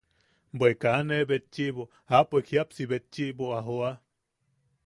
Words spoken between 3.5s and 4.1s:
a joa.